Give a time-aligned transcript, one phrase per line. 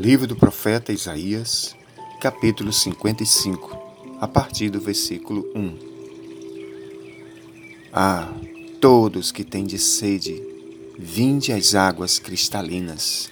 [0.00, 1.76] Livro do profeta Isaías,
[2.22, 3.76] capítulo 55,
[4.18, 5.78] a partir do versículo 1.
[7.92, 8.32] Ah,
[8.80, 10.42] todos que têm de sede,
[10.98, 13.30] vinde às águas cristalinas.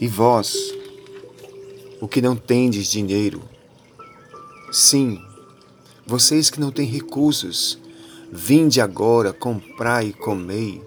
[0.00, 0.52] E vós,
[2.00, 3.40] o que não tendes dinheiro,
[4.72, 5.22] sim,
[6.04, 7.78] vocês que não têm recursos,
[8.32, 10.82] vinde agora, comprai e comei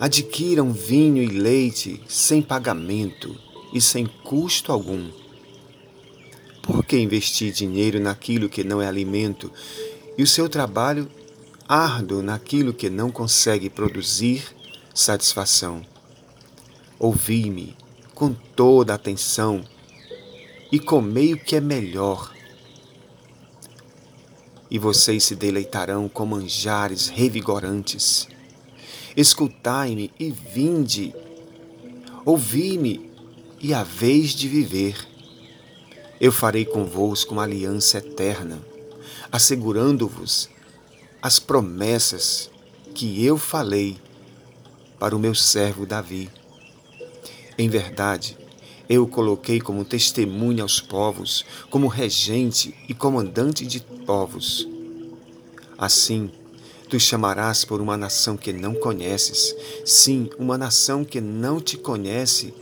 [0.00, 3.36] adquiram vinho e leite sem pagamento
[3.70, 5.10] e sem custo algum.
[6.62, 9.52] Por que investir dinheiro naquilo que não é alimento
[10.16, 11.06] e o seu trabalho
[11.68, 14.42] árduo naquilo que não consegue produzir
[14.94, 15.84] satisfação?
[16.98, 17.76] Ouvi-me
[18.14, 19.62] com toda atenção
[20.72, 22.34] e comei o que é melhor.
[24.70, 28.26] E vocês se deleitarão com manjares revigorantes
[29.20, 31.14] Escutai-me e vinde.
[32.24, 33.10] Ouvi-me
[33.60, 34.96] e a vez de viver.
[36.18, 38.58] Eu farei convosco uma aliança eterna,
[39.30, 40.48] assegurando-vos
[41.20, 42.50] as promessas
[42.94, 43.98] que eu falei
[44.98, 46.30] para o meu servo Davi.
[47.58, 48.38] Em verdade,
[48.88, 54.66] eu o coloquei como testemunha aos povos, como regente e comandante de povos.
[55.76, 56.30] Assim,
[56.90, 59.54] Tu chamarás por uma nação que não conheces.
[59.86, 62.52] Sim, uma nação que não te conhece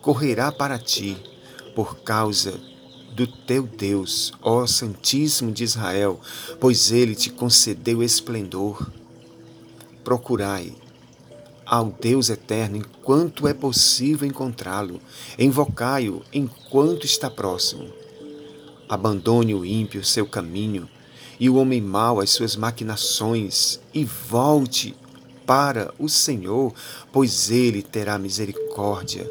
[0.00, 1.16] correrá para ti
[1.72, 2.60] por causa
[3.12, 6.20] do teu Deus, ó Santíssimo de Israel,
[6.58, 8.90] pois ele te concedeu esplendor.
[10.02, 10.74] Procurai
[11.64, 15.00] ao Deus eterno enquanto é possível encontrá-lo,
[15.38, 17.88] invocai-o enquanto está próximo.
[18.88, 20.90] Abandone o ímpio seu caminho
[21.42, 24.94] e o homem mau as suas maquinações, e volte
[25.44, 26.72] para o Senhor,
[27.10, 29.28] pois ele terá misericórdia.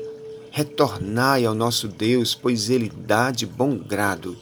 [0.51, 4.37] Retornai ao nosso Deus, pois ele dá de bom grado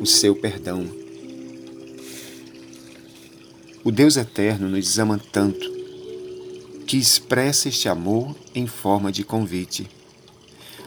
[0.00, 0.88] o seu perdão.
[3.84, 5.70] O Deus eterno nos ama tanto
[6.86, 9.86] que expressa este amor em forma de convite,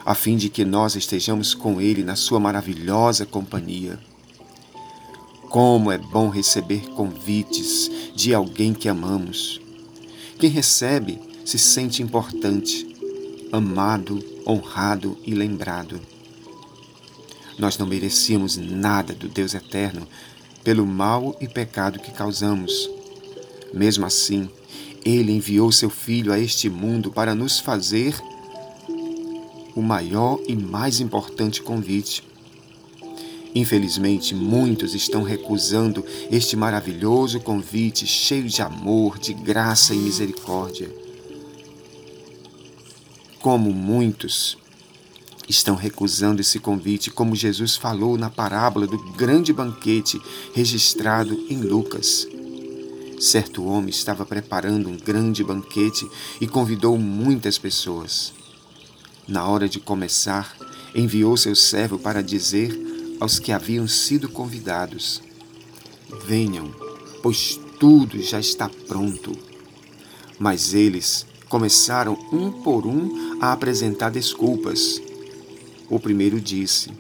[0.04, 4.00] a fim de que nós estejamos com Ele na Sua maravilhosa companhia.
[5.53, 9.62] Como é bom receber convites de alguém que amamos.
[10.40, 12.88] Quem recebe se sente importante,
[13.52, 16.02] amado, honrado e lembrado.
[17.59, 20.08] Nós não merecíamos nada do Deus eterno
[20.63, 22.90] pelo mal e pecado que causamos.
[23.72, 24.50] Mesmo assim,
[25.06, 28.19] Ele enviou seu Filho a este mundo para nos fazer
[29.75, 32.33] o maior e mais importante convite
[33.56, 40.90] Infelizmente, muitos estão recusando este maravilhoso convite cheio de amor, de graça e misericórdia.
[43.40, 44.58] Como muitos
[45.47, 50.19] estão recusando esse convite, como Jesus falou na parábola do grande banquete
[50.53, 52.28] registrado em Lucas.
[53.19, 56.09] Certo homem estava preparando um grande banquete
[56.42, 58.34] e convidou muitas pessoas.
[59.28, 60.56] Na hora de começar,
[60.96, 65.22] enviou seu servo para dizer aos que haviam sido convidados:
[66.25, 66.74] Venham,
[67.22, 69.38] pois tudo já está pronto.
[70.40, 75.01] Mas eles começaram um por um a apresentar desculpas.
[75.90, 76.91] O primeiro disse: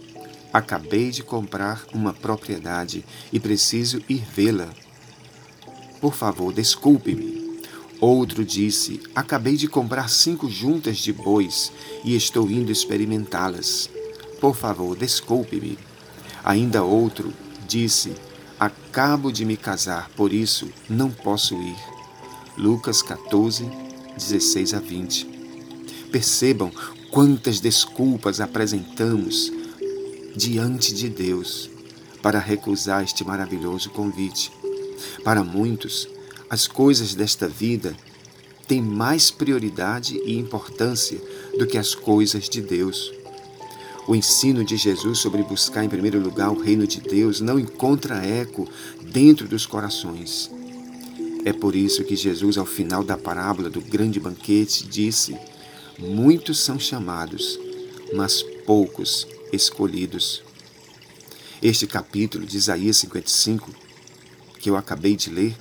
[0.51, 4.69] Acabei de comprar uma propriedade e preciso ir vê-la.
[5.99, 7.59] Por favor, desculpe-me.
[7.99, 11.71] Outro disse: Acabei de comprar cinco juntas de bois
[12.03, 13.89] e estou indo experimentá-las.
[14.39, 15.77] Por favor, desculpe-me.
[16.43, 17.33] Ainda outro
[17.67, 18.13] disse:
[18.59, 21.75] Acabo de me casar, por isso não posso ir.
[22.57, 23.65] Lucas 14,
[24.17, 25.25] 16 a 20.
[26.11, 26.71] Percebam
[27.09, 29.51] quantas desculpas apresentamos
[30.35, 31.69] diante de Deus
[32.21, 34.51] para recusar este maravilhoso convite.
[35.23, 36.07] Para muitos,
[36.49, 37.95] as coisas desta vida
[38.67, 41.19] têm mais prioridade e importância
[41.57, 43.11] do que as coisas de Deus.
[44.05, 48.25] O ensino de Jesus sobre buscar em primeiro lugar o reino de Deus não encontra
[48.25, 48.67] eco
[49.01, 50.51] dentro dos corações.
[51.45, 55.37] É por isso que Jesus, ao final da parábola do grande banquete, disse:
[55.97, 57.57] Muitos são chamados,
[58.13, 60.43] mas poucos escolhidos.
[61.61, 63.69] Este capítulo de Isaías 55,
[64.59, 65.55] que eu acabei de ler,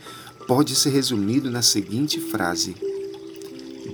[0.49, 2.75] pode ser resumido na seguinte frase: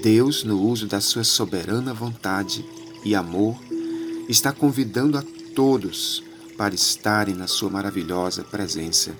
[0.02, 2.64] Deus, no uso da sua soberana vontade
[3.04, 3.58] e amor,
[4.28, 6.22] está convidando a todos
[6.56, 9.16] para estarem na sua maravilhosa presença.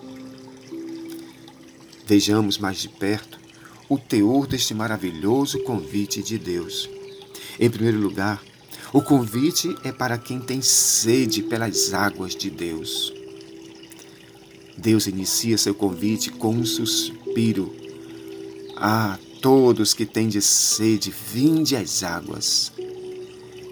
[2.06, 3.38] Vejamos mais de perto
[3.88, 6.88] o teor deste maravilhoso convite de Deus.
[7.58, 8.42] Em primeiro lugar,
[8.90, 13.12] O convite é para quem tem sede pelas águas de Deus.
[14.78, 17.74] Deus inicia seu convite com um suspiro.
[18.74, 22.72] Ah, todos que têm de sede, vinde às águas.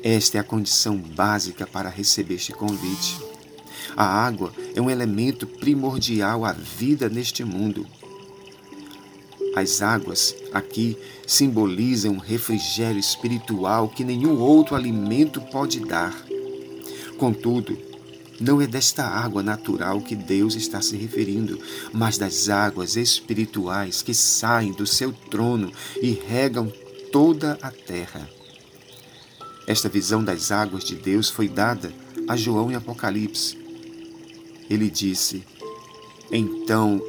[0.08, 3.20] Esta é a condição básica para receber este convite.
[3.96, 7.84] A água é um elemento primordial à vida neste mundo.
[9.56, 16.14] As águas aqui simbolizam um refrigério espiritual que nenhum outro alimento pode dar.
[17.18, 17.76] Contudo,
[18.40, 21.58] não é desta água natural que Deus está se referindo,
[21.92, 26.72] mas das águas espirituais que saem do seu trono e regam
[27.10, 28.35] toda a terra.
[29.66, 31.92] Esta visão das águas de Deus foi dada
[32.28, 33.58] a João em Apocalipse.
[34.70, 35.44] Ele disse:
[36.30, 37.02] Então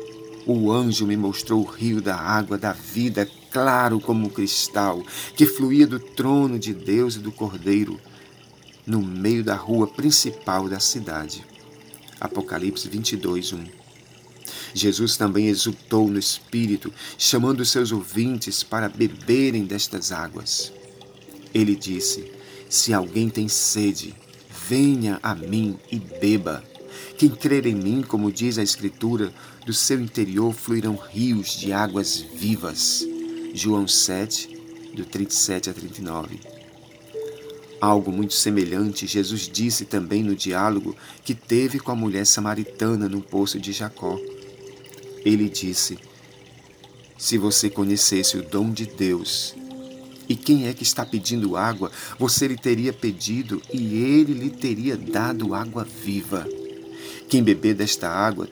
[0.45, 5.03] o anjo me mostrou o rio da água da vida, claro como cristal,
[5.35, 7.99] que fluía do trono de Deus e do Cordeiro,
[8.85, 11.45] no meio da rua principal da cidade.
[12.19, 13.65] Apocalipse 22, 1.
[14.73, 20.71] Jesus também exultou no Espírito, chamando seus ouvintes para beberem destas águas.
[21.53, 22.36] Ele disse:
[22.69, 24.13] Se alguém tem sede,
[24.67, 26.63] venha a mim e beba.
[27.17, 29.33] Quem crer em mim, como diz a Escritura,
[29.65, 33.05] do seu interior fluirão rios de águas vivas.
[33.53, 34.57] João 7,
[34.93, 36.39] do 37 a 39.
[37.79, 43.21] Algo muito semelhante Jesus disse também no diálogo que teve com a mulher samaritana no
[43.21, 44.19] poço de Jacó.
[45.23, 45.97] Ele disse:
[47.17, 49.55] Se você conhecesse o dom de Deus,
[50.27, 54.97] e quem é que está pedindo água, você lhe teria pedido e ele lhe teria
[54.97, 56.45] dado água viva.
[57.29, 58.47] Quem beber desta água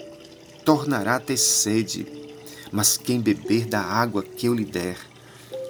[0.63, 2.06] tornará a ter sede,
[2.72, 4.98] mas quem beber da água que eu lhe der,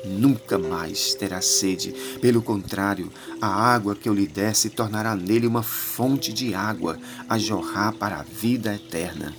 [0.05, 1.93] nunca mais terá sede.
[2.21, 3.11] Pelo contrário,
[3.41, 6.97] a água que eu lhe der se tornará nele uma fonte de água
[7.27, 9.33] a jorrar para a vida eterna.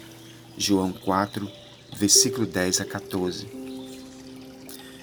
[0.58, 1.48] João 4,
[1.96, 3.46] versículo 10 a 14.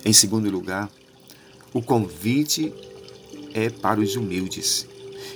[0.05, 0.89] Em segundo lugar,
[1.73, 2.71] o convite
[3.53, 4.87] é para os humildes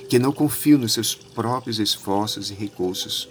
[0.08, 3.28] que não confiam nos seus próprios esforços e recursos.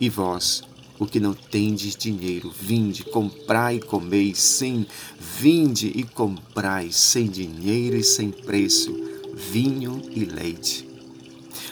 [0.00, 0.62] E vós,
[0.98, 4.84] o que não tendes dinheiro, vinde, comprai e comei, sim,
[5.20, 8.92] vinde e comprai, sem dinheiro e sem preço,
[9.34, 10.91] vinho e leite.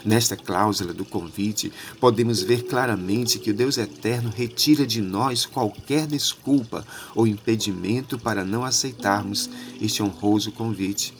[0.04, 6.06] Nesta cláusula do convite, podemos ver claramente que o Deus Eterno retira de nós qualquer
[6.06, 9.50] desculpa ou impedimento para não aceitarmos
[9.80, 11.12] este honroso convite.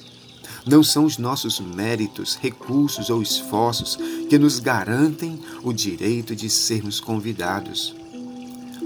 [0.67, 3.97] Não são os nossos méritos, recursos ou esforços
[4.29, 7.95] que nos garantem o direito de sermos convidados,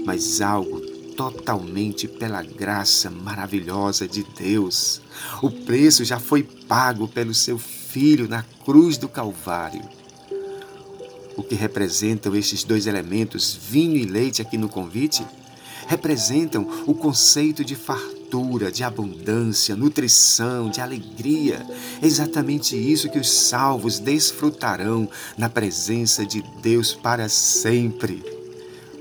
[0.05, 0.79] mas algo
[1.15, 5.01] totalmente pela graça maravilhosa de Deus.
[5.41, 7.84] O preço já foi pago pelo seu Filho
[8.27, 9.81] na cruz do Calvário.
[11.37, 15.25] O que representam estes dois elementos, vinho e leite, aqui no convite?
[15.87, 21.65] Representam o conceito de fartura fartura, de abundância, nutrição, de alegria.
[22.01, 28.23] É exatamente isso que os salvos desfrutarão na presença de Deus para sempre.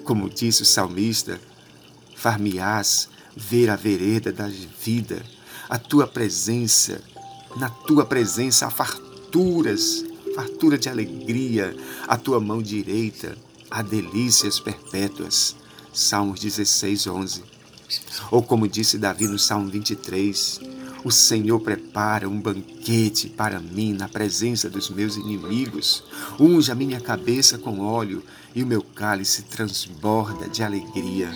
[0.05, 1.41] Como disse o salmista,
[2.14, 5.23] far-me-ás ver a vereda da vida,
[5.69, 7.00] a tua presença,
[7.56, 11.77] na tua presença há farturas, fartura de alegria,
[12.08, 13.37] a tua mão direita
[13.70, 15.56] há delícias perpétuas.
[15.93, 17.43] Salmos 16, 11.
[18.31, 20.61] Ou como disse Davi no Salmo 23,
[21.05, 26.03] o Senhor prepara um banquete para mim na presença dos meus inimigos.
[26.41, 31.31] Unge a minha cabeça com óleo e o meu cálice transborda de alegria.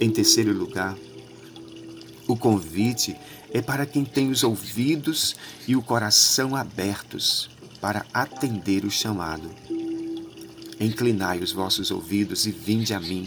[0.00, 0.96] Em terceiro lugar,
[2.28, 3.16] o convite
[3.56, 5.34] é para quem tem os ouvidos
[5.66, 7.48] e o coração abertos
[7.80, 9.50] para atender o chamado.
[10.78, 13.26] Inclinai os vossos ouvidos e vinde a mim.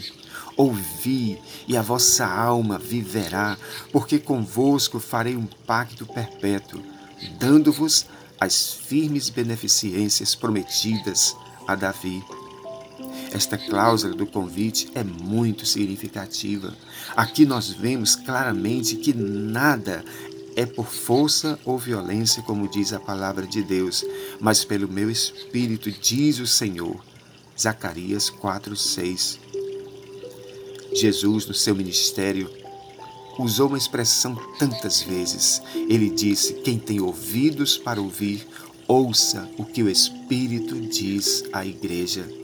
[0.56, 3.58] Ouvi, e a vossa alma viverá,
[3.90, 6.80] porque convosco farei um pacto perpétuo,
[7.36, 8.06] dando-vos
[8.38, 11.34] as firmes beneficências prometidas
[11.66, 12.22] a Davi.
[13.32, 16.74] Esta cláusula do convite é muito significativa.
[17.16, 20.04] Aqui nós vemos claramente que nada
[20.56, 24.04] é por força ou violência, como diz a palavra de Deus,
[24.40, 27.02] mas pelo meu espírito, diz o Senhor.
[27.58, 29.38] Zacarias 4, 6.
[30.92, 32.50] Jesus, no seu ministério,
[33.38, 35.62] usou uma expressão tantas vezes.
[35.88, 38.46] Ele disse: Quem tem ouvidos para ouvir,
[38.88, 42.39] ouça o que o Espírito diz à igreja.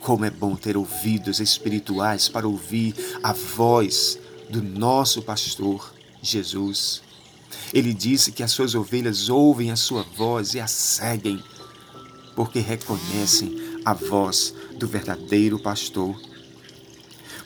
[0.00, 7.02] Como é bom ter ouvidos espirituais para ouvir a voz do nosso pastor Jesus.
[7.72, 11.42] Ele disse que as suas ovelhas ouvem a sua voz e a seguem,
[12.34, 16.20] porque reconhecem a voz do verdadeiro pastor.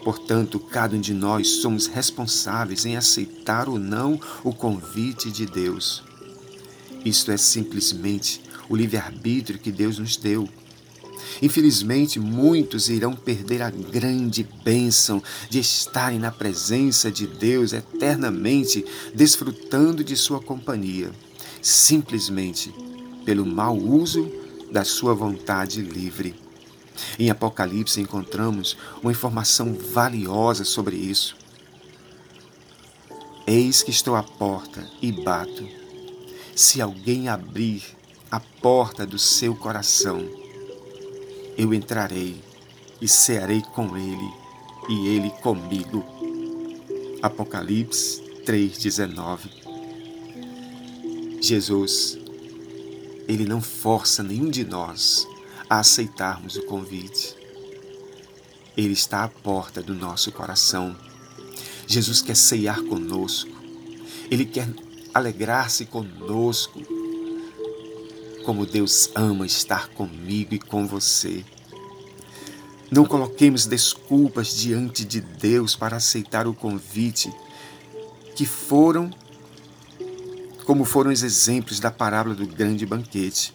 [0.02, 6.02] Portanto, cada um de nós somos responsáveis em aceitar ou não o convite de Deus.
[7.04, 10.48] Isto é simplesmente o livre-arbítrio que Deus nos deu.
[11.40, 20.04] Infelizmente, muitos irão perder a grande bênção de estarem na presença de Deus eternamente, desfrutando
[20.04, 21.10] de Sua companhia,
[21.60, 22.74] simplesmente
[23.24, 24.30] pelo mau uso
[24.70, 26.34] da Sua vontade livre.
[27.18, 31.36] Em Apocalipse encontramos uma informação valiosa sobre isso.
[33.46, 35.68] Eis que estou à porta e bato.
[36.54, 37.82] Se alguém abrir
[38.30, 40.43] a porta do seu coração,
[41.56, 42.40] eu entrarei
[43.00, 44.30] e cearei com ele
[44.88, 46.04] e ele comigo.
[47.22, 49.50] Apocalipse 3:19.
[51.40, 52.18] Jesus,
[53.28, 55.26] ele não força nenhum de nós
[55.68, 57.36] a aceitarmos o convite.
[58.76, 60.96] Ele está à porta do nosso coração.
[61.86, 63.50] Jesus quer ceiar conosco.
[64.30, 64.68] Ele quer
[65.12, 66.80] alegrar-se conosco.
[68.44, 71.44] Como Deus ama estar comigo e com você.
[72.90, 77.32] Não coloquemos desculpas diante de Deus para aceitar o convite
[78.36, 79.10] que foram
[80.64, 83.52] como foram os exemplos da parábola do grande banquete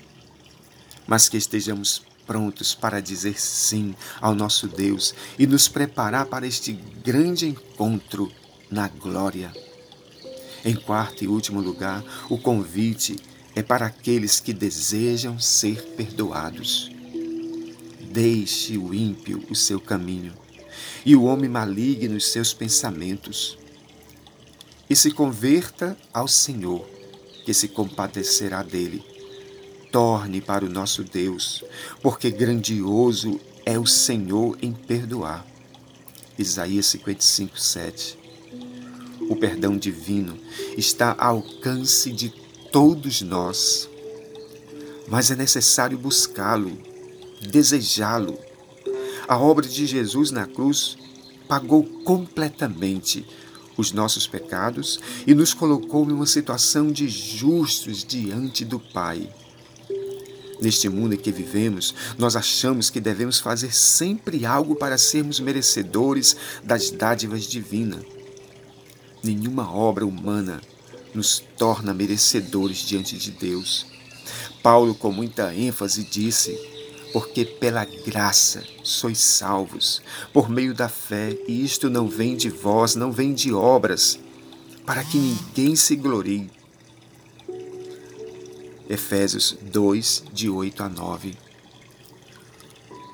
[1.10, 6.74] mas que estejamos prontos para dizer sim ao nosso Deus e nos preparar para este
[7.04, 8.32] grande encontro
[8.70, 9.52] na glória.
[10.64, 13.16] Em quarto e último lugar, o convite
[13.56, 16.92] é para aqueles que desejam ser perdoados.
[18.12, 20.34] Deixe o ímpio o seu caminho
[21.06, 23.58] e o homem maligno os seus pensamentos,
[24.90, 26.88] e se converta ao Senhor,
[27.46, 29.04] que se compadecerá dele
[29.92, 31.64] torne para o nosso Deus,
[32.02, 35.46] porque grandioso é o Senhor em perdoar.
[36.38, 38.18] Isaías 55, 7.
[39.30, 40.38] O perdão divino
[40.78, 42.30] está ao alcance de
[42.72, 43.90] todos nós,
[45.08, 46.78] mas é necessário buscá-lo,
[47.42, 48.38] desejá-lo.
[49.28, 50.98] A obra de Jesus na cruz
[51.48, 53.26] pagou completamente
[53.76, 59.30] os nossos pecados e nos colocou em uma situação de justos diante do Pai.
[60.62, 66.36] Neste mundo em que vivemos, nós achamos que devemos fazer sempre algo para sermos merecedores
[66.64, 68.04] das dádivas divinas.
[69.24, 70.62] Nenhuma obra humana
[71.20, 73.86] nos torna merecedores diante de Deus.
[74.64, 76.58] Paulo, com muita ênfase, disse:
[77.12, 82.96] Porque pela graça sois salvos, por meio da fé, e isto não vem de vós,
[82.96, 84.18] não vem de obras,
[84.86, 86.50] para que ninguém se glorie
[88.90, 91.38] Efésios 2, de 8 a 9.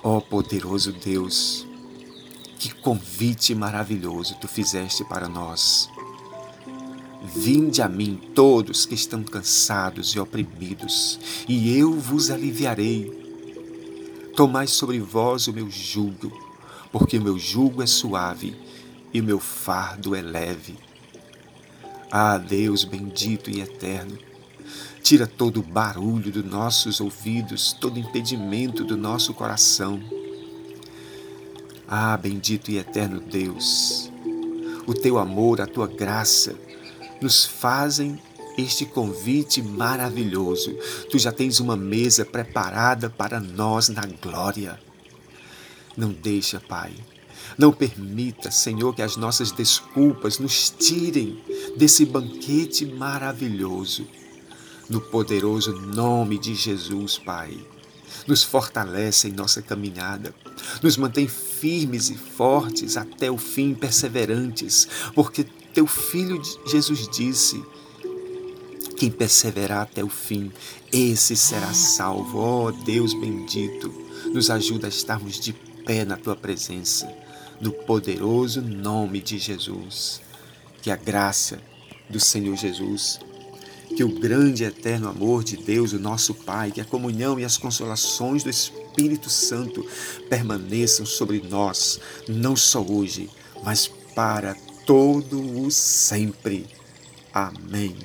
[0.03, 1.65] Ó oh, poderoso Deus,
[2.59, 5.89] que convite maravilhoso tu fizeste para nós.
[7.33, 13.11] Vinde a mim todos que estão cansados e oprimidos, e eu vos aliviarei.
[14.35, 16.31] Tomai sobre vós o meu jugo,
[16.91, 18.55] porque o meu jugo é suave
[19.13, 20.75] e o meu fardo é leve.
[22.11, 24.17] Ah, Deus bendito e eterno,
[25.05, 30.01] Tira todo o barulho dos nossos ouvidos, todo impedimento do nosso coração.
[31.87, 34.11] Ah, bendito e eterno Deus,
[34.87, 36.55] o teu amor, a tua graça
[37.21, 38.19] nos fazem
[38.57, 40.73] este convite maravilhoso.
[41.09, 44.79] Tu já tens uma mesa preparada para nós na glória.
[45.97, 46.93] Não deixa, Pai.
[47.57, 51.41] Não permita, Senhor, que as nossas desculpas nos tirem
[51.77, 54.05] desse banquete maravilhoso
[54.89, 57.57] no poderoso nome de Jesus, Pai.
[58.27, 60.33] Nos fortalece em nossa caminhada,
[60.81, 65.45] nos mantém firmes e fortes até o fim, perseverantes, porque
[65.75, 67.61] teu filho Jesus disse:
[68.97, 70.51] quem perseverar até o fim,
[70.91, 72.39] esse será salvo.
[72.39, 73.93] Ó oh, Deus bendito,
[74.33, 75.51] nos ajuda a estarmos de
[75.85, 77.11] pé na tua presença,
[77.59, 80.21] no poderoso nome de Jesus.
[80.81, 81.59] Que a graça
[82.09, 83.19] do Senhor Jesus
[83.95, 87.45] que o grande e eterno amor de Deus, o nosso Pai, que a comunhão e
[87.45, 89.85] as consolações do Espírito Santo
[90.29, 93.29] permaneçam sobre nós, não só hoje,
[93.63, 94.55] mas para
[94.85, 96.67] todo o sempre.
[97.33, 97.95] Amém.